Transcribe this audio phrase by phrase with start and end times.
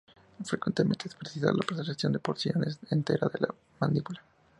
[0.43, 4.19] Frecuentemente es precisa la resección de porciones enteras de la mandíbula.